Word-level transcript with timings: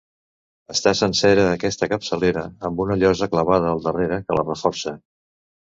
Està 0.75 0.93
sencera 0.99 1.43
aquesta 1.51 1.89
capçalera, 1.93 2.47
amb 2.71 2.83
una 2.87 2.99
llosa 3.05 3.31
clavada 3.35 3.71
al 3.75 3.87
darrere, 3.89 4.23
que 4.27 4.41
la 4.41 4.49
reforça. 4.51 5.01